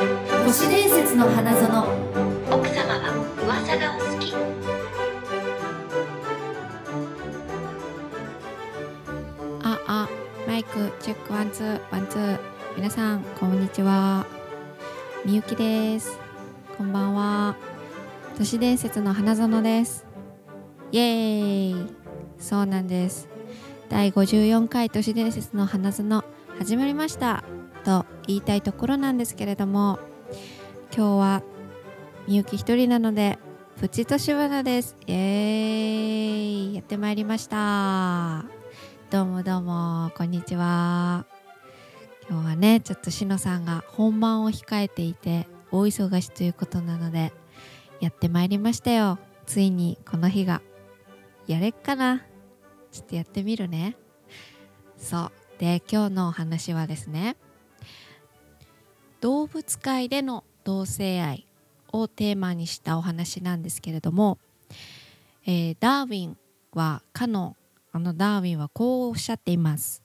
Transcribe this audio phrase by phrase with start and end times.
[0.00, 1.68] 都市伝説の花園。
[2.50, 3.12] 奥様は
[3.44, 4.34] 噂がお好き。
[9.62, 10.08] ああ
[10.48, 12.38] マイクチェックワンツーワンツー。
[12.76, 14.24] 皆さんこんにちは。
[15.26, 16.18] みゆきです。
[16.78, 17.56] こんばんは。
[18.38, 20.06] 都市伝説の花園です。
[20.92, 21.94] イエーイ。
[22.38, 23.28] そうなんです。
[23.90, 26.24] 第54回都市伝説の花園
[26.58, 27.44] 始まりました
[27.80, 29.98] と言いたいところなんですけれども
[30.94, 31.42] 今日は
[32.26, 33.38] みゆき一人なので
[33.80, 34.94] プチとしばなです。
[35.06, 36.74] イエーイ。
[36.74, 38.44] やってまいりました。
[39.10, 40.12] どうもどうも。
[40.14, 41.24] こんにちは。
[42.28, 47.32] 今日はねちょっとしのさんが本番を控えていて大忙しということなので
[48.00, 49.18] やってまいりましたよ。
[49.46, 50.60] ついにこの日が
[51.46, 52.22] やれっかな。
[52.92, 53.96] ちょっとやってみるね。
[54.98, 55.32] そう。
[55.58, 57.36] で今日のお話はですね
[59.20, 61.46] 動物界での同性愛
[61.92, 64.38] をテーマにしたお話なんですけれども、
[65.46, 66.36] えーダーウィン
[66.72, 67.56] はかの
[67.92, 70.02] あのダーウィンはこうおっしゃっています。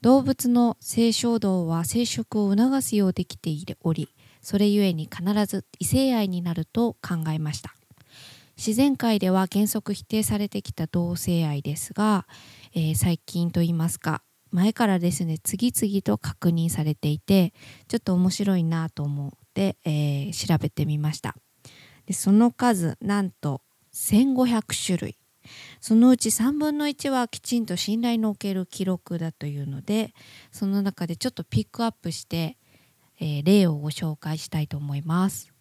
[0.00, 3.50] 動物の性衝動は生殖を促すようできて
[3.82, 4.08] おり
[4.42, 7.74] それゆえに必ず異性愛になると考えました。
[8.56, 12.26] 自然界では原則否定されてきた同性愛ですが、
[12.74, 17.52] えー最近といいますか前からですね次々と確認されていて
[17.88, 21.34] ちょっと面白いなと思って、えー調べてみました。
[22.06, 23.62] でその数なんと
[23.94, 25.18] 1500種類。
[25.80, 30.14] そのうち3分の1はきちんと信頼のおける記録だというので
[30.52, 32.56] その中でちょっとピックアップして、
[33.20, 35.52] えー例をご紹介したいと思います。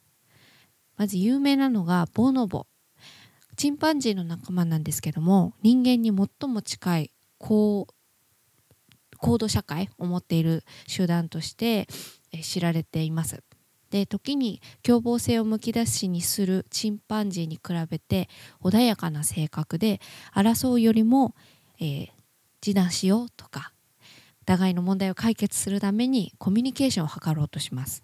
[0.98, 2.68] まず有名なのがボノボ。
[3.56, 7.88] チンパンジーの仲間なんですけども人間に最も近い高
[9.22, 11.88] 高度社会を持っている集団として
[12.34, 13.42] え知られています
[13.90, 18.30] で時に凶暴性をむき出しにするチンパンジーに比べて
[18.62, 20.02] 穏やかな性格で
[20.34, 21.36] 争うよりも、
[21.80, 22.10] えー
[22.64, 23.74] 示談しようとか
[24.46, 28.04] 互いの問題を解決するためにコミュニケーションを図ろうとします。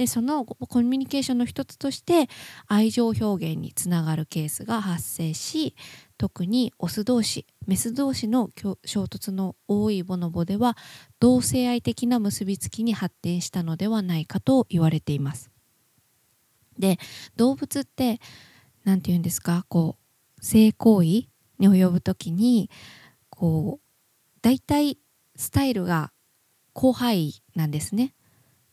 [0.00, 2.30] でそのコミュニケーションの一つとして
[2.66, 5.76] 愛情表現につながるケースが発生し
[6.16, 8.48] 特にオス同士メス同士の
[8.86, 10.74] 衝突の多いボノボでは
[11.18, 15.50] 同性愛的な結びつきに発展したのではないかと言われています。
[16.78, 16.98] で
[17.36, 18.20] 動物って
[18.84, 19.98] 何て言うんですかこ
[20.38, 21.28] う性行為に
[21.58, 22.70] 及ぶ時に
[23.28, 24.96] こう大体
[25.36, 26.10] スタイルが
[26.74, 28.14] 広範囲なんですね。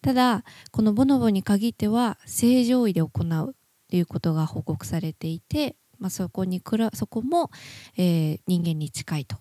[0.07, 3.55] ただこのボノボに限っては正常位で行う
[3.89, 7.51] ということが報告されていて、まあ、そこにくらそこも、
[7.97, 9.35] えー人間に近いと。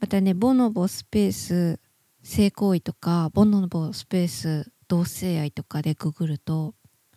[0.00, 1.80] またねボノボスペース
[2.22, 6.74] 性行為とかボノボスペース同性愛とかでググると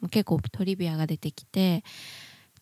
[0.10, 1.84] 結構トリビアが出てきて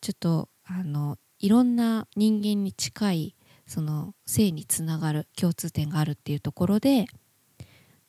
[0.02, 3.36] ちょっとあのいろんな人間に近い
[3.68, 7.06] その性につながる共通点があるっていうところで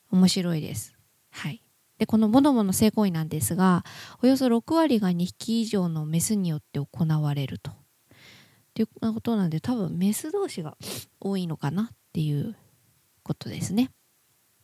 [0.09, 0.95] 面白いです。
[1.29, 1.61] はい、
[1.97, 3.83] でこのボノボの性行為なんですが
[4.21, 7.71] およそ6割が2匹以上のメスによって行われると。
[8.73, 10.77] ということなんで多分メス同士が
[11.21, 12.57] 多いのかなっていう
[13.23, 13.91] ことですね。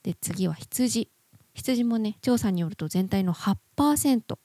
[0.03, 1.09] で次は羊。
[1.53, 4.37] 羊もね調査によると全体の8%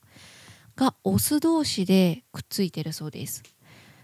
[0.76, 3.42] がオス同士でくっついてるそうです。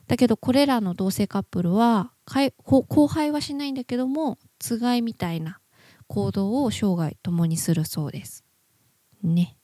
[0.09, 5.61] だけどこれらの同性カップルはかいこ交配はしないんだけどもつがいみたいな
[6.07, 8.42] 行動を生涯共にするそうです。
[9.23, 9.57] ね。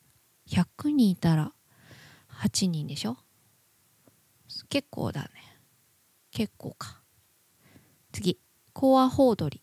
[0.48, 1.52] 100人いたら
[2.42, 3.16] 8人でしょ？
[4.69, 5.28] 結構だね。
[6.30, 7.02] 結構か。
[8.12, 8.38] 次。
[8.72, 9.62] コアホウドリ。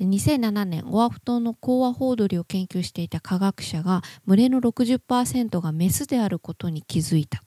[0.00, 7.42] 2007年オアフ島のコアホウドリを研究していた科学者が群れの60%がメスであることに気づいた。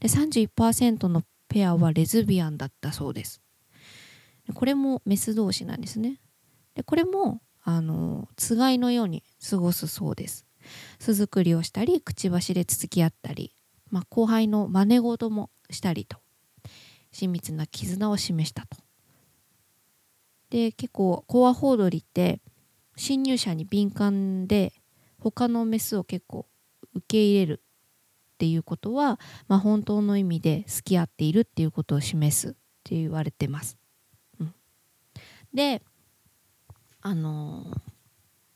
[0.00, 3.40] で31%のペアはレズビアンだったそうです。
[4.54, 6.20] これもメス同士なんですね。
[6.74, 10.46] でこれもあのつがいのように過ごすそうです。
[10.98, 13.54] 巣作りをしたりくちばしでつつき合ったり、
[13.90, 16.18] まあ、後輩の真似事もしたりと
[17.12, 18.76] 親密な絆を示したと
[20.50, 22.40] で結構コアホウドリって
[22.96, 24.72] 侵入者に敏感で
[25.20, 26.46] 他のメスを結構
[26.94, 27.62] 受け入れる
[28.34, 29.18] っていうことは、
[29.48, 32.52] まあ、本当の意味で好き合っているっていうことを示すっ
[32.84, 33.76] て言われてます。
[34.40, 34.54] うん、
[35.52, 35.82] で
[37.00, 37.87] あのー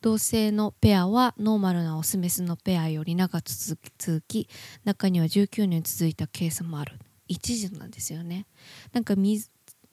[0.03, 4.49] 同性のペアはノーマルなオスメスのペアより長く続き
[4.85, 6.99] 中には19年続いたケースもある。
[7.29, 8.47] 一時なんですよね。
[8.93, 9.49] なんか水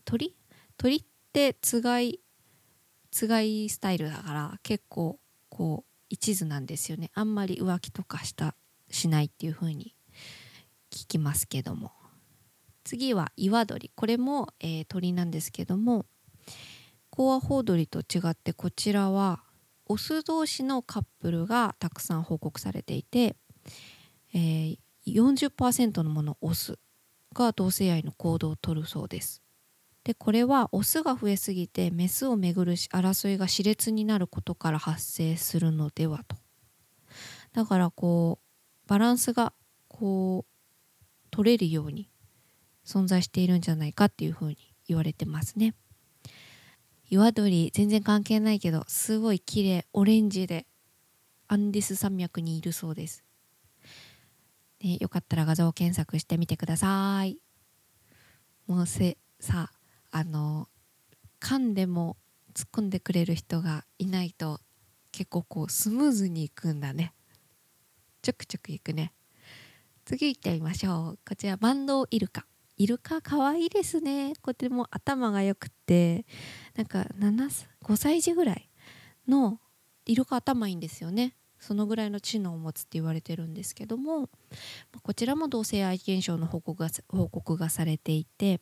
[0.06, 0.36] 鳥？
[0.78, 2.20] 鳥ってつがい
[3.12, 7.12] つがいスタイルだから結構こう一途なんですよね。
[7.14, 8.56] あんまり浮気とかした
[8.90, 9.94] しないっていう風に
[10.92, 11.92] 聞きますけども。
[12.84, 13.92] 次は岩鳥。
[13.94, 16.08] これも、えー、鳥なんですけども
[17.12, 19.44] コアホウドリと違ってこちらは
[19.90, 23.36] オス同士のカップルがたくさん報告されていて、
[24.34, 24.78] えー、
[25.08, 26.78] 40%のものオス
[27.34, 29.42] が同性愛の行動をとるそうです。
[30.04, 36.38] でこれはオスが増えすぎてメスをめぐる争いが熾烈になることから発生するのではと。
[37.54, 39.54] だからこうバランスが
[39.88, 42.10] こう取れるように
[42.86, 44.58] 存在しているんじゃないかっていうふうに
[44.88, 45.74] 言われてますね。
[47.10, 50.68] 岩鳥全然関係ないけどすごい綺麗オレンジで
[51.48, 53.24] アンデス山脈にいるそうです、
[54.84, 57.40] ね、よかったら画像を検索してみてください。
[58.68, 59.72] もうせさ
[60.12, 60.68] あの
[61.40, 62.18] 噛んでも
[62.54, 64.60] 突っ込んでくれる人がいないと
[65.12, 67.14] 結構こうスムーズにいくんだね。
[68.22, 69.14] ちょくちょくいくね。
[70.06, 71.20] 次行ってみましょう。
[71.28, 72.46] こちらバンドイルカ。
[72.78, 74.34] イルカ可愛いですね。
[74.42, 76.26] これも頭が良くて。
[76.80, 78.70] なんか7 5歳児ぐらい
[79.28, 79.60] の
[80.06, 81.36] イルカ頭いいんですよね。
[81.60, 84.30] そのぐらいの知能を持つって言われてるんですけども
[85.04, 88.62] こちらも同性愛現象の報告が報告がされていて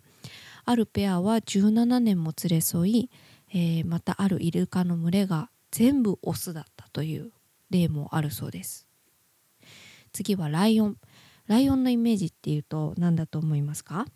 [0.66, 3.12] あるペアは17年も連れ添い、
[3.54, 7.32] えー、またあるイルカの群れが全部オスだったという
[7.70, 8.88] 例もあるそうです。
[10.12, 10.98] 次はライオン。
[11.46, 14.08] ライオンのイメージっていうと何だと思いますか？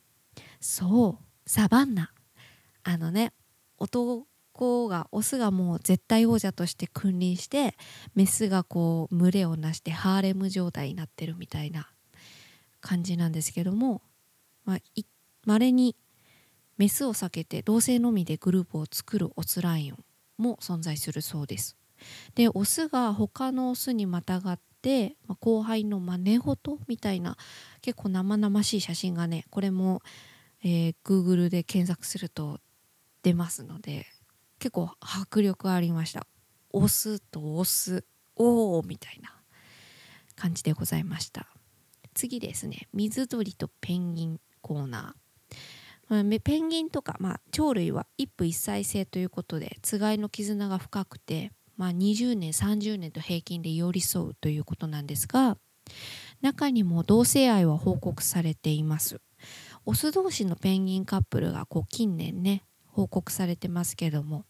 [0.59, 2.11] そうサバンナ。
[2.83, 3.31] あのね
[3.81, 7.75] 男がオスがもう絶対王者として君臨して
[8.15, 11.89] メスがこう群れをなしてハーレム状態になってるみたいな
[12.79, 14.01] 感じなんですけども
[14.65, 15.95] まあ、に
[16.77, 19.97] メスを避けて同性のみでグループを作るオスライオン
[20.37, 21.77] も存在するそうです。
[22.33, 27.37] でオスが他のオスにまたがって、まあ、後輩の真似事みたいな
[27.81, 30.01] 結構生々しい写真がねこれも、
[30.63, 32.59] えー、Google で検索すると
[33.23, 34.05] 出ますので
[34.59, 36.25] 結構迫力ありました。
[36.73, 39.33] オスとオスおおみたいな
[40.35, 41.47] 感じでございました。
[42.13, 55.57] 次ですね水鳥とペンギンコーナーペンギンとか、まあ、鳥類は一夫一妻制ということでつがいの絆が深くて、まあ、20年30年と平均で寄り添うということなんですが
[56.41, 59.21] 中にも同性愛は報告されています
[59.85, 64.45] オス同士のペンギンカップルがこう近年ね報告されてますけども、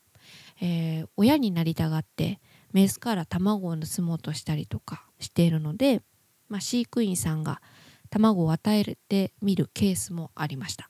[0.62, 2.40] えー、親になりたがって
[2.74, 6.02] メスから卵を盗もうとしたりとかしているので、
[6.48, 7.62] まあ、飼育員さんが
[8.10, 10.90] 卵を与えてみるケースもありました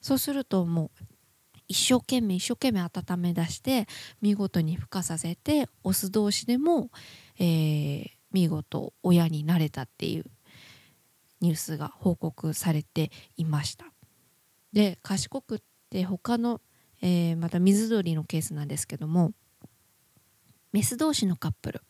[0.00, 1.04] そうするともう
[1.68, 3.86] 一生懸命一生懸命温め出して
[4.20, 6.90] 見事に孵化させてオス同士でも、
[7.38, 10.24] えー、見事親になれたっていう
[11.40, 13.86] ニュースが報告されていました。
[14.72, 15.58] で賢くっ
[15.90, 16.60] て他の、
[17.02, 19.32] えー、また水鳥のケースなんですけども
[20.72, 21.82] メス同士のカップル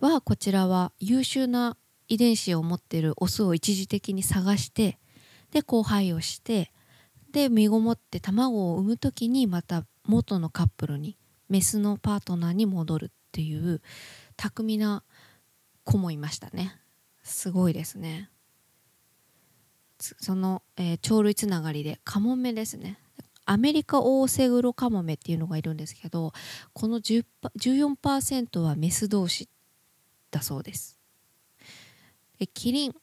[0.00, 1.76] はこちらは優秀な
[2.08, 4.98] 遺伝子を持っているオスを一時的に探して
[5.52, 6.72] で交配をして
[7.30, 11.16] で身ごもって卵を産む時にまた元のカップルに
[11.48, 13.80] メスのパートナーに戻るっていう
[14.36, 15.04] 巧みな
[15.84, 16.76] 子もいましたね。
[17.22, 18.30] すごいですね。
[19.98, 22.98] その、えー、鳥類つながりでカモメですね。
[23.44, 26.32] アメリカオオセグロカモメっていうのがいるんですけど
[26.72, 29.48] この14%はメス同士
[30.30, 30.98] だそうです。
[32.38, 32.94] でキリン。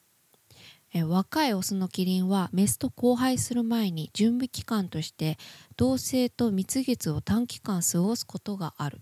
[0.91, 5.37] え若いオスのキリンはメスと交配する前に準備期間として
[5.77, 8.99] 同性と蜜月を短期間過ごすことがある。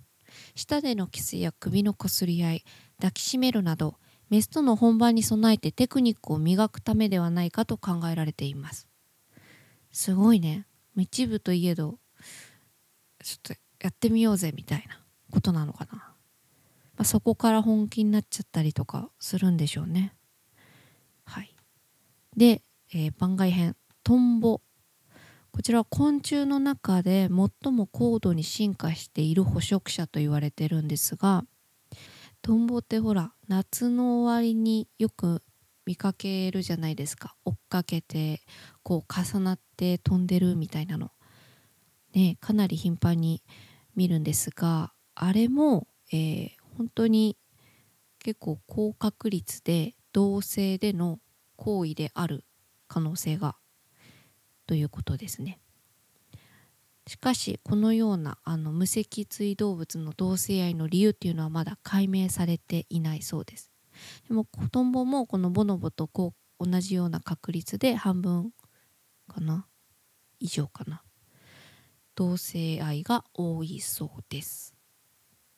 [0.54, 2.66] 舌でのキスや首のこすり合い
[2.98, 3.96] 抱きしめるなど
[4.30, 8.88] メスとの本番に備えてテクニックを磨くためではないかと考えられています。
[9.92, 10.67] すごいね。
[11.02, 12.00] 一部といえど
[13.24, 15.00] ちょっとやってみようぜみたいな
[15.32, 16.14] ことなのかな、ま
[17.00, 20.14] あ、そこから本気になっちゃったりとかするんでしょうね。
[21.26, 21.56] はい。
[22.36, 22.62] で、
[22.94, 24.62] えー、番外編トンボ。
[25.52, 31.46] こちらは昆虫の中で最も高度に進化している捕食者と言われてるんですが
[32.44, 35.42] トンボってほら夏の終わりによく
[35.88, 37.38] 見かけるじゃないですか。
[37.46, 38.42] 追っかけて
[38.84, 41.12] こう重なって飛んでるみたいなの。
[42.14, 43.42] ねかなり頻繁に
[43.96, 47.38] 見るんですがあれも、えー、本当に
[48.20, 51.20] 結構高確率で同性での
[51.56, 52.44] 行為である
[52.90, 53.56] 可能性が
[54.66, 55.58] ということですね。
[57.08, 63.72] しかしこのようなあの無脊椎動物の同性愛の理由っていうのはまだ解明されていないそうです。
[64.28, 68.52] でもトンボもこのボノボとこう同じような確率で半分
[69.28, 69.68] かな。
[70.40, 71.04] 以上かな。
[72.16, 74.74] 同性愛が多いそうです。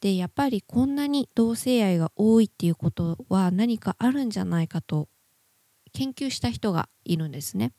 [0.01, 5.09] でやっぱりこんなに同性愛が多いっていうことは何かあるんじゃないかと
[5.91, 7.73] 研究した人がいるんですね。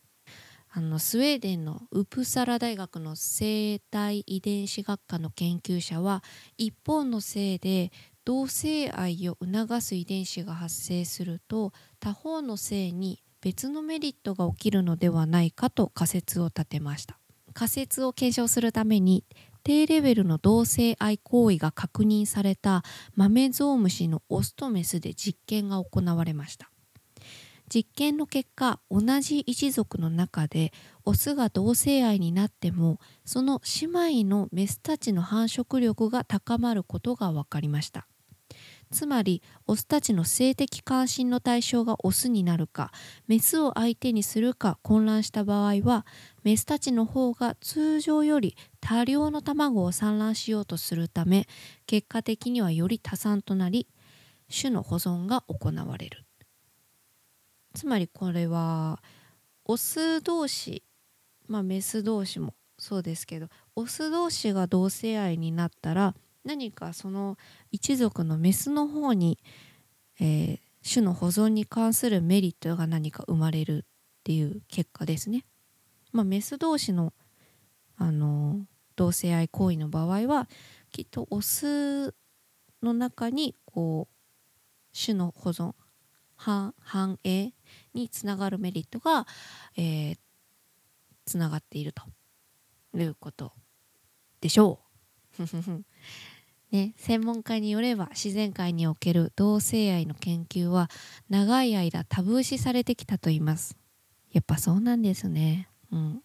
[0.72, 6.22] あのスウェーデンのウプサラ大学の生体遺伝子学科の研究者は
[6.58, 7.90] 一方の性で
[8.24, 17.18] 同性愛を促す遺伝子が発生すると他方の性に別のメリットが起きるのではないかと仮説を立てました。
[17.52, 19.24] 仮説を検証するために
[19.64, 22.82] 低レベルの同性愛行為が確認された
[23.14, 26.70] マメゾウムシのオスとメスで実験が行われました。
[27.72, 30.72] 実験の結果同じ一族の中で
[31.10, 38.06] オスが同性愛になってもその姉妹のメスたちの繁殖力が高まることが分かりました。
[38.92, 42.92] つまりオスたちの性的関心の対象がオスになるか
[43.26, 46.06] メスを相手にするか混乱した場合は
[46.44, 51.48] メスたちの方が通常より多量の卵を産卵しようとするため
[51.86, 53.88] 結果的にはより多産となり
[54.48, 56.24] 種の保存が行われる。
[57.74, 59.02] つまりこれは
[59.64, 60.84] オス同士
[61.50, 66.14] まあメス同士もそうですけどオス同士が同性愛になったら
[66.44, 67.36] 何かその
[67.72, 69.36] 一族のメスの方に、
[70.20, 73.82] えー、種の保存に関するメリットが何か生まれるっ
[74.22, 75.44] ていう結果ですね。
[76.12, 77.12] まあ、メス同士の、
[77.96, 78.62] あのー、
[78.94, 80.48] 同性愛行為の場合は
[80.92, 82.14] きっとオス
[82.80, 85.74] の中にこう種の保存
[86.36, 87.52] 繁栄
[87.92, 89.26] につながるメリットが、
[89.76, 90.18] えー、
[91.24, 92.02] つながっていると
[92.98, 93.52] いうこと
[94.40, 94.80] でしょ
[95.38, 95.42] う。
[96.70, 100.88] ね、専門家によれば自然界における同性愛の研究は
[101.28, 103.76] 長い間タブー視されてきたと言います。
[104.30, 105.68] やっぱそうなんですね。
[105.90, 106.22] うん。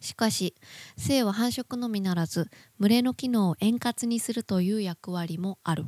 [0.00, 0.54] しかし
[0.98, 5.86] 性は繁殖のみならず群れの機能を円滑にするという役割もある。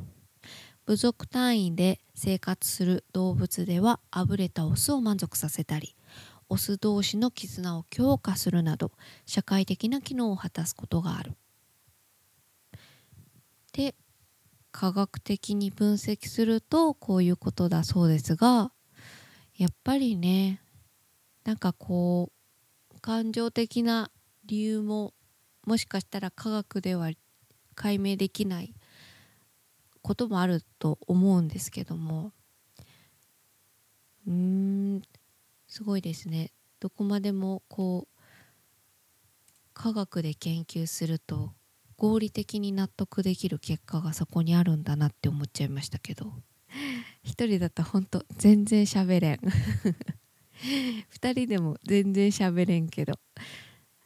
[0.89, 5.95] 部族単位で生活する動物ではあぶれたオスを満足させたり
[6.49, 8.91] オス同士の絆を強化するなど
[9.25, 11.35] 社会的な機能を果たすことがある。
[13.73, 13.95] で
[14.71, 18.71] 科学的に分析するとこういうことだそうですが
[19.55, 20.61] やっぱりね
[21.43, 22.31] なんかこ
[22.95, 24.11] う感情的な
[24.45, 25.13] 理由も
[25.65, 27.11] もしかしたら科学では
[27.75, 28.73] 解明できない
[30.01, 32.31] こともあると思うんですけども
[34.27, 35.01] うーん
[35.69, 36.51] すごいですね。
[36.79, 38.21] どこまでもこう
[39.73, 41.53] 科学で研究すると
[41.95, 46.33] 合理的に納得できる結果がそこにあるんだなって思っちゃいましたけど。
[47.23, 49.39] 一人だとほんと全然喋れん。
[51.09, 53.19] 二人でも全然喋れんけど。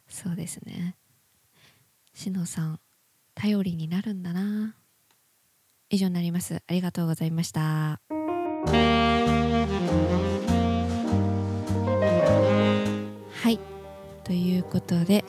[0.08, 0.96] そうですね。
[2.12, 2.80] しのさん
[3.34, 4.76] 頼りになるんだな。
[5.90, 6.62] 以上になります。
[6.66, 8.00] ありがとうございました。
[14.84, 15.24] ことで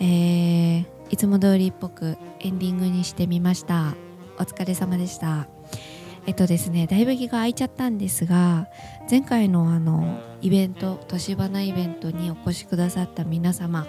[0.00, 3.94] えー、いつも通りっぽくエンディングにしてみました。
[4.38, 5.46] お疲れ様でした。
[6.26, 8.68] えっとですねだいぶ日が空いちゃったんですが
[9.10, 13.86] 前回のあのイベント年花イベントにお越しくださった皆様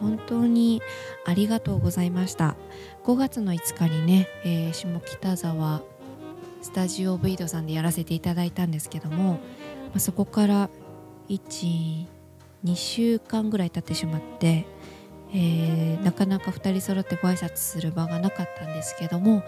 [0.00, 0.80] 本当に
[1.26, 2.56] ありがとうございました。
[3.04, 5.82] 5月の5日にね、えー、下北沢
[6.60, 9.38] スタジオブイドさんでやらせていただいたんですけども、ま
[9.96, 10.70] あ、そこから
[12.64, 14.66] 2週間ぐらい経ってしまって、
[15.34, 19.42] えー、なかなか2人揃ってご挨拶する場がなかったんですけども、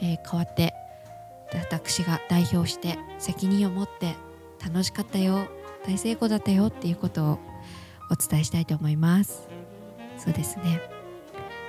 [0.00, 0.74] えー、代わって
[1.52, 4.16] 私が代表して責任を持って
[4.64, 5.46] 楽しかったよ
[5.86, 7.38] 大成功だったよっていうことを
[8.10, 9.48] お伝えしたいと思います。
[10.16, 10.80] そうですね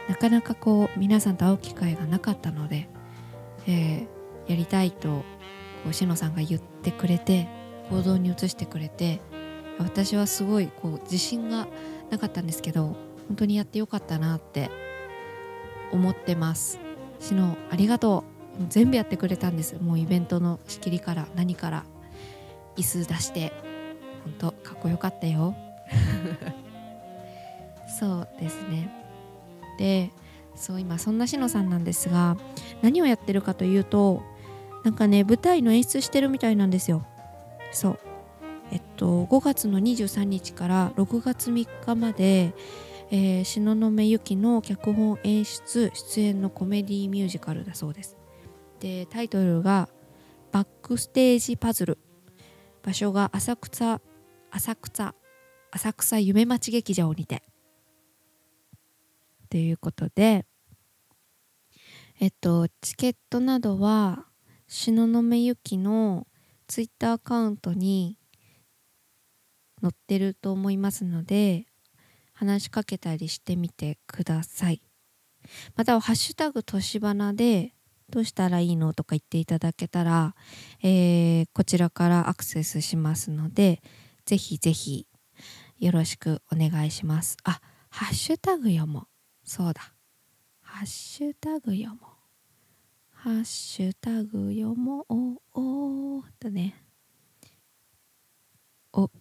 [0.08, 2.88] なかなかこう皆さんと会う機会がなかったので、
[3.68, 5.24] えー、やりたいと
[5.84, 7.50] こうしのさんが言ってくれて
[7.90, 9.20] 行動に移してくれて
[9.80, 11.68] 私はすごいこう自信が
[12.10, 12.96] なかったんですけど
[13.28, 14.70] 本当にやってよかったなって
[15.92, 16.80] 思ってます。
[17.20, 18.36] しのありがとう。
[18.70, 19.76] 全部やってくれたんです。
[19.82, 21.84] もうイベントの仕切りから何から
[22.78, 23.52] 椅子出して
[24.24, 25.56] 本当かっこよかったよ。
[28.00, 28.90] そうですね。
[29.78, 30.12] で
[30.56, 32.38] そう今そんなしのさんなんですが
[32.82, 34.24] 何をやってるかというと
[34.86, 37.06] なんかね舞台の演出してるみたいなんですよ。
[37.72, 38.00] そう
[38.72, 42.54] えっと5月の23日から6月3日まで、
[43.12, 48.18] えー、東雲由紀の脚本演出出演のコメディミュージカルだそうです。
[48.80, 49.90] でタイトルが
[50.52, 51.98] 「バックステージパズル」
[52.84, 54.02] 場所が浅草
[54.52, 55.16] 浅草
[55.72, 57.44] 浅草夢町劇場にて。
[59.50, 60.46] ということで
[62.20, 64.26] えっとチケットなどは
[64.68, 66.28] 東雲由紀の
[66.68, 68.18] ツイッターアカウントに
[69.86, 71.68] 載ってると思いますので
[72.34, 74.82] 話しかけたりしてみてください。
[75.76, 77.76] または「ハッシュタグとしばな」で
[78.10, 80.36] どうしたらいいのとか言っていただけたら、
[80.82, 83.84] えー、こちらからアクセスしますので
[84.26, 85.06] ぜひぜひ
[85.78, 87.38] よろしくお願いします。
[87.44, 89.02] あハッシュタグ読も。
[89.02, 89.08] う
[89.44, 89.94] そうだ。
[90.62, 91.96] ハッシュタグ読も。
[91.96, 92.00] う
[93.12, 95.06] ハッシュタグ読も。
[95.10, 96.74] うおだね。
[98.92, 99.12] お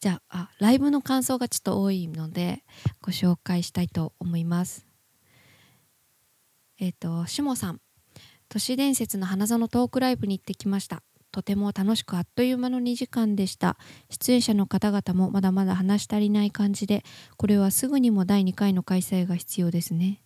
[0.00, 2.64] じゃあライブの感想がちょっと多いので
[3.00, 4.86] ご紹介したいと思います。
[6.78, 7.80] えっ、ー、としもさん。
[8.50, 11.02] 都市伝説の花園トークライブに行ってきました。
[11.30, 13.76] とても楽しくあっという間の2時間でした。
[14.08, 17.04] 出演者の方々もまだまだ話し足りない感じで
[17.36, 20.22] これはすぐにも第2回の開催が必要ですね。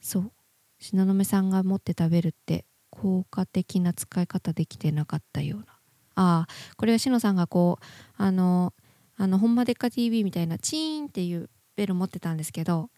[0.00, 0.32] そう。
[0.78, 5.77] 東雲さんが持って食べるって効果的な使い方できてなかったような。
[6.20, 6.46] あ
[6.76, 7.84] これはしのさんがこう
[8.16, 8.74] あの
[9.16, 12.90] あの「ほんまでっか TV」みたいなチーンっていうベル持ってたんですけど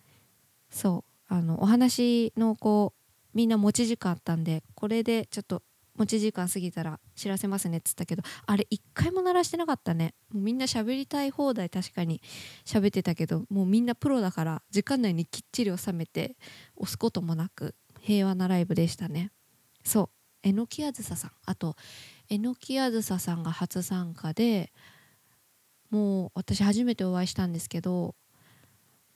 [0.71, 3.01] そうあのお話のこう
[3.35, 5.63] みんな持ち時間あったんでこれでちょっと
[5.97, 10.15] 持ち時間過ぎたら知らせますねっつったけどあれ一回も鳴らしてなかったね。
[10.33, 12.23] もうみんな喋りたい放題確かに
[12.65, 16.37] 喋ってたけどもうみんなプロだから時間内にきっちり収めて
[16.77, 19.31] 押すこともなく平和なライブでしたね。
[19.85, 20.09] そう
[20.43, 21.33] えのきあずささん。
[21.45, 21.77] あと
[22.31, 24.73] えのきあずささんが初参加で
[25.91, 28.15] もう私初めてお会いしたんですけど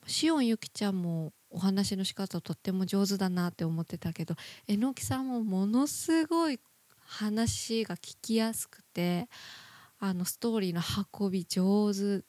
[0.05, 4.35] しおんゆきちゃんもお話の仕方とっても上手だなって思ってたけど
[4.67, 6.59] えのきさんもものすごい
[6.99, 9.29] 話が聞きやすくて
[9.99, 10.81] あのストーリーの
[11.19, 12.23] 運び上手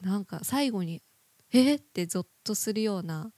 [0.00, 1.00] なんか最後に
[1.52, 3.32] 「えっ?」ってゾッとするような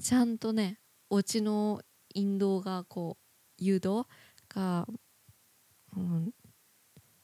[0.00, 1.82] ちゃんとねオチの
[2.14, 4.06] 引導がこう誘導
[4.48, 4.86] が、
[5.96, 6.32] うん、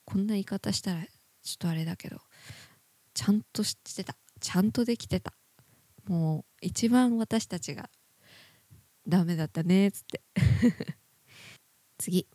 [0.04, 1.10] こんな言い方したらちょ
[1.54, 2.18] っとあれだけど
[3.14, 4.16] ちゃんとしてた。
[4.40, 5.32] ちゃんとできてた。
[6.06, 7.88] もう一番私たちが
[9.08, 10.20] ダメだったねっつって。
[11.96, 12.28] 次。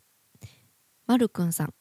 [1.06, 1.74] まるくんさん。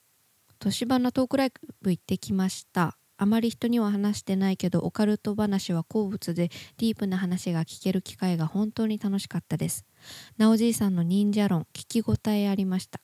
[0.60, 2.98] 年花トークライブ行ってきました。
[3.18, 9.86] あまり人には話してないけどオカルト話は好物でディープな話が聞ける機会が本当に楽しかったです。
[10.38, 13.00] なおじいさんの忍者論聞き応えありました。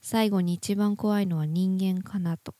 [0.00, 2.54] 最後に一番怖いのは人間かなと。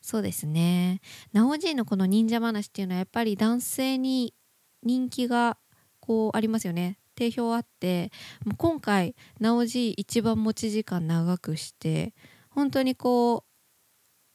[0.00, 1.00] そうですね。
[1.32, 4.34] なおじいのこの忍者話っていうのはやっぱり男性に
[4.82, 5.58] 人気が
[6.00, 6.98] こうありますよね。
[7.16, 8.12] 定評あって
[8.44, 12.14] もう今回なおじい一番持ち時間長くして
[12.50, 13.42] 本当にこう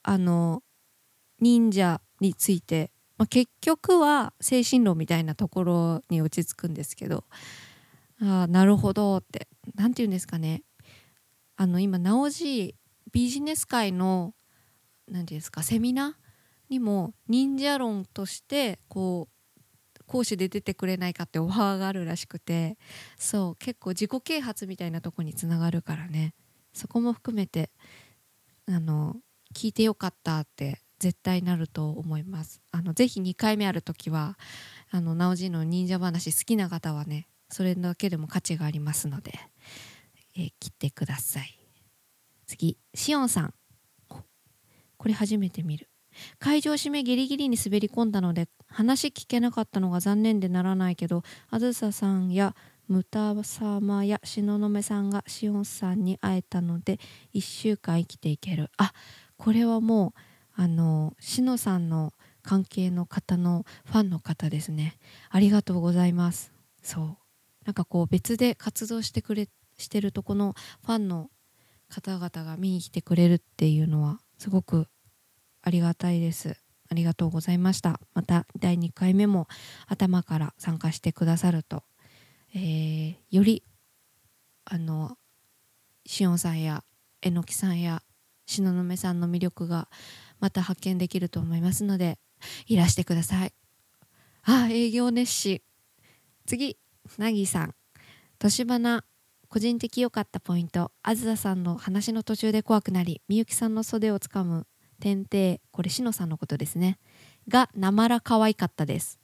[0.03, 0.63] あの
[1.39, 7.23] 忍者について、まあ、結局は精神論みたいなところに落ち着くんですけど
[8.21, 9.47] ああなるほどって。
[9.75, 10.63] 何て言うんですかね。
[11.55, 12.75] あの今なおじ
[13.12, 14.34] ビジネス界の
[15.07, 16.13] 何て言うんですかセミナー
[16.69, 22.77] にも忍者論としてこう講師で出てくれないかってオファーがあるらしくて
[23.17, 26.34] そう結構自己啓発みたいなとこにつながるからね。
[26.73, 27.69] そこも含めて
[28.67, 29.17] あの
[29.53, 32.62] 聞いてよかったって絶対なると思います。
[32.71, 34.38] あのぜひ2回目ある時は
[34.89, 39.33] あのなおじの忍者話好きな方はねそれだけでも価値がありますので、
[40.35, 41.57] えー、切ってください。
[42.47, 43.53] 次しおんさん。
[44.07, 45.89] これ初めて見る。
[46.39, 52.53] 会場締めギリギリに滑り込んだので話聞けなかったのが残念でならないけどあずささんや
[52.87, 56.99] ムタ様や東雲さんがしおんさんに会えたので
[57.33, 58.69] 1週間生きていける。
[58.77, 58.93] あ
[59.37, 60.13] これはも
[60.57, 64.97] うあのしのさんの関係の方のファンの方ですね。
[65.29, 66.51] ありがとうございます。
[66.83, 67.20] そう。
[67.65, 69.47] なんかこう別で活動してくれ
[69.78, 70.54] してるとこの
[70.86, 71.30] ファンの
[71.89, 74.88] 方々が見に来てくれるっていうのはすごく
[75.62, 76.58] ありがたいです。
[76.89, 78.00] ありがとうございました。
[78.13, 79.47] また第2回目も
[79.88, 81.84] 頭から参加してくださると、
[82.54, 83.63] えー、より
[84.65, 85.17] あの
[86.06, 86.84] しおんさんや
[87.21, 88.02] えのきさんや
[88.45, 89.88] 東雲さんの魅力が
[90.39, 92.17] また発見できると思いますので
[92.67, 93.54] いらしてください。
[94.43, 95.62] あ営業熱心。
[96.45, 96.78] 次。
[97.17, 97.75] なぎさん。
[98.39, 99.03] 年花
[99.47, 100.91] 個人的良かったポイント。
[101.03, 104.65] あずささんの話の途中で怖くなりみゆきさんの袖をつかむ
[104.99, 106.99] 点々これしのさんのことですね。
[107.47, 109.19] がなまら可愛かったです。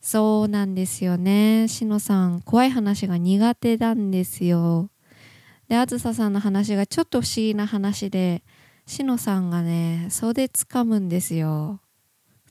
[0.00, 1.68] そうなんですよね。
[1.68, 4.90] しのさん怖い話が苦手なんですよ。
[5.68, 8.42] であずささんの話がちょっと不思議な話で
[8.86, 11.80] しのさんがね袖掴むんですよ。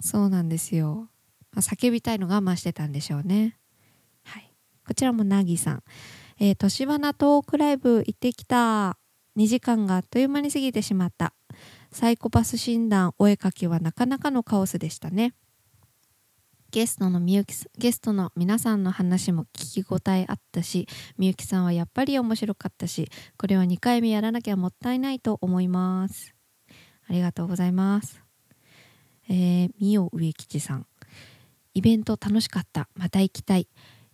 [0.01, 1.09] そうなんですよ、
[1.51, 3.59] まあ、叫びたいの我慢してたんでしょうね。
[4.89, 5.84] こちらもなぎさん。
[6.39, 8.97] えー、年花トークライブ行ってきた。
[9.38, 11.36] 2時間があっという間に過ぎてしまった。
[11.91, 15.36] サイコパス診断お絵かきはなかなかのカオスでしたね。
[16.71, 20.88] ゲストのみゆきゲストの皆さんの話も聞き応えあったし
[21.19, 26.34] みゆきさんはやっぱり面白かったしこれは2回目やらなきゃもったいないと思います。
[27.08, 28.23] ありがとうございます。
[29.30, 30.88] えー、みよ植吉さん。
[31.75, 32.89] イベント楽しかった。
[32.95, 33.67] また行きたい。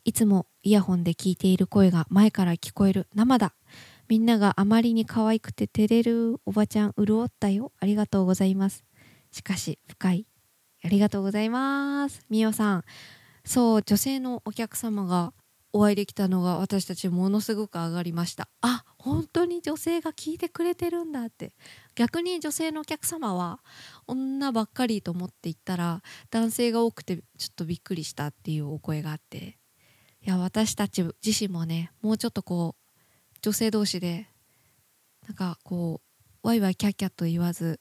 [0.06, 3.56] いつもイヤホンで聞いている声が前から聞こえる生だ。
[4.08, 7.72] みんながあまりに可愛くて照れるおばちゃん潤ったよ。
[7.80, 8.86] ありがとうございます。
[9.32, 10.28] しかし深い。
[10.84, 12.24] ありがとうございます。
[12.30, 12.84] みおさん。
[13.46, 15.34] そう女性のお客様が
[15.74, 18.48] お会いできたのが私たちものすごく上がりました。
[18.62, 21.56] あ本当に女性が聞いてくれてるんだって。
[21.96, 23.60] 逆に女性のお客様は
[24.06, 29.58] 女ばっかりと思って行ったら男性が多くてちょっとびっくりしたっていうお声があって。
[30.26, 34.28] いや私たち自身もねもうちょっとこう女性同士で
[35.28, 36.02] なんかこ
[36.44, 37.80] うワイワイキャッキャと言わず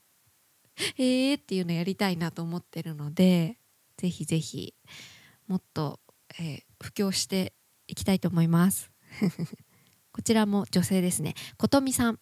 [0.99, 3.57] えーっていうのやりたいなと思ってるので
[3.97, 4.75] ぜひぜひ
[5.47, 6.01] もっと、
[6.39, 7.55] えー、布教して
[7.87, 8.91] いきたいと思います。
[10.13, 11.35] こちらも女性ですね。
[11.57, 12.21] ことみさん。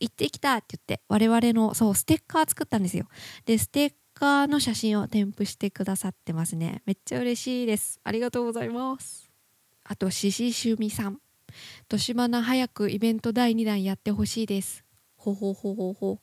[0.00, 3.06] 行ってきたって言って我々のそうステッカー作ったんですよ。
[3.44, 6.82] でステッカーの写真を添付してくださってますね。
[6.86, 8.00] めっちゃ嬉しいです。
[8.02, 9.29] ありがとうございます。
[9.90, 11.18] あと獅子しゅみさん。
[11.88, 14.84] 年花早くイベント第2弾やってほしいです。
[15.16, 16.20] ほほほほほ。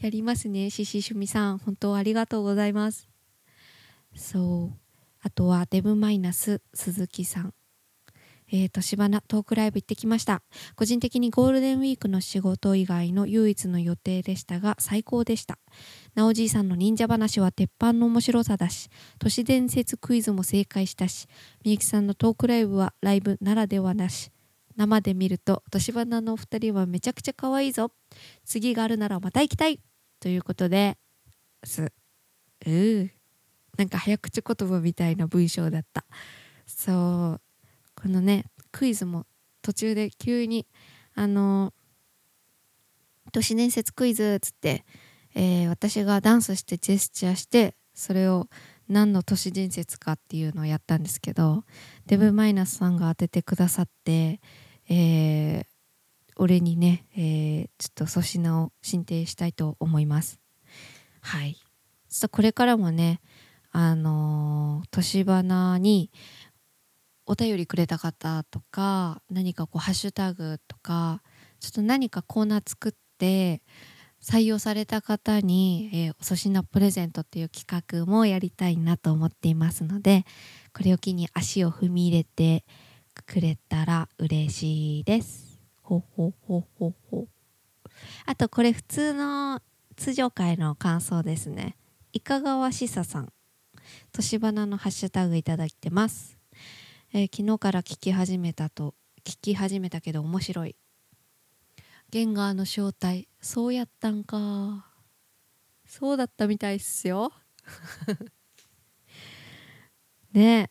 [0.00, 1.58] やりますね獅子しゅみさん。
[1.58, 3.08] 本当ありがとうございます。
[4.16, 4.78] そう。
[5.20, 7.54] あとはデブマイナス鈴木さん。
[8.52, 10.42] えー、年花トークライブ行ってきました。
[10.76, 15.58] 個人的にゴールデンウィークの仕事以外の唯一の予定でしたが最高でした。
[16.14, 21.26] なおじいさんの忍者話は鉄板の面白さだし都市伝説クイズも正解したし
[21.64, 24.30] みゆきさんのトークライブはライブならではなし
[24.76, 27.92] 生で見ると年花のお二人はめちゃくちゃ可愛いぞ。
[28.44, 29.80] 次があるならまた行きたい！
[30.20, 30.96] ということで
[31.64, 31.82] す。
[31.82, 33.10] うー。
[33.76, 36.04] なんか早口言葉みたいな文章だった。
[36.66, 37.43] そう。
[38.04, 39.24] このねクイズも
[39.62, 40.66] 途中で急に
[41.14, 41.72] あの
[43.32, 44.84] 都市伝説クイズっつって、
[45.34, 48.48] えー、私がダンスしてジェスチャーしてそれを
[48.90, 51.64] 何の都市伝説かっていうのをやったんですけど
[52.04, 54.42] デブマイナスさんが当ててくださって
[54.90, 55.64] えー、
[56.36, 60.40] 俺にね、えー、ちょっと粗品を進呈したいと思います。
[61.22, 61.54] はい。
[61.54, 63.20] ちょっとこれからもね、
[63.72, 66.10] あのー、年花に
[67.26, 71.22] お便りくれた方とか、何かこう、ハッシュタグとか、
[71.60, 73.62] ちょっと何かコーナー作って、
[74.22, 80.24] 採用された方に、えー、お粗品プレゼントっていう企画もやりたいなと思っていますので、
[80.72, 82.64] これを機に足を踏み入れて、
[83.22, 85.60] くれたら嬉しいです。
[85.82, 87.28] ほほほほほ。
[88.26, 89.60] あとこれ普通の
[89.96, 91.76] 通常会の感想ですね。
[92.12, 93.32] いかがわしささん。
[94.12, 96.33] 年花のハッシュタグいただいてます。
[97.16, 98.92] えー、昨日から聞き始めたと、
[99.24, 100.74] 聞き始めたけど面白い。
[102.10, 104.90] ゲンガーの正体、そうやったんか。
[105.86, 107.32] そうだったみたいっすよ。
[110.34, 110.70] ねえ、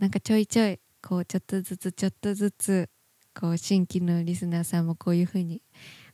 [0.00, 2.90] なんかちょいちょいこうちょっとずつちょっとずつ
[3.32, 5.62] こう新規のリスナーさんもこういう風に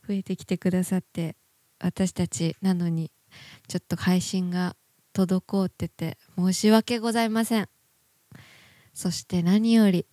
[0.07, 1.35] 増えてきてくださって
[1.79, 3.11] 私たちなのに
[3.67, 4.75] ちょっと配信が
[5.15, 7.67] 滞ってて申し訳ございません
[8.93, 10.05] そして何より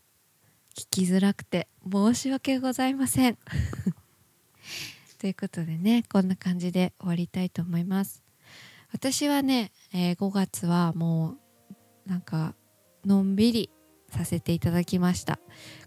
[0.74, 3.38] 聞きづらくて申し訳ございません。
[5.18, 8.22] ということでねこんな感じで終わりたいと思います。
[8.92, 11.36] 私はね、えー、5月はも
[12.06, 12.54] うなんか
[13.04, 13.70] のんびり
[14.08, 15.38] させていただきました。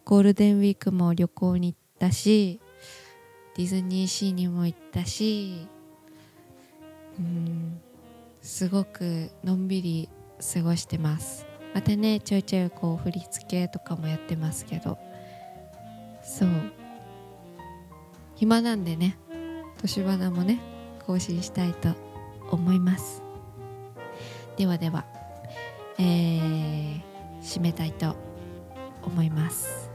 [0.05, 2.61] ゴールデンウィークも旅行に行ったし
[3.55, 5.67] ディズニーシーにも行ったし
[7.17, 7.81] うん
[8.41, 10.09] すごくのんびり
[10.53, 11.52] 過ごしてます。
[11.73, 14.97] またねちょいちょいこう振り付けとかもやってますけど。
[16.23, 16.49] そう。
[18.35, 19.17] 暇なんでね
[19.81, 20.59] 年花もね
[21.05, 21.89] 更新したいと
[22.49, 23.21] 思います。
[24.57, 25.05] ではでは
[25.97, 27.01] えー
[27.41, 28.15] 締めたいと
[29.03, 29.89] 思います。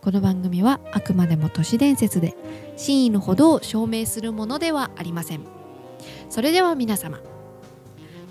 [0.00, 2.34] この番組はあくまでも都市伝説で
[2.76, 5.42] 真意のほどを証明するものではありません。
[6.30, 7.20] それでは皆様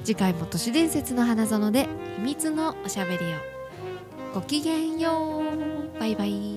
[0.04, 1.88] 次回も都市伝説の花園で
[2.18, 3.28] 秘密のおしゃべりを。
[4.34, 5.44] ごきげんよ
[5.96, 6.00] う。
[6.00, 6.51] バイバイ。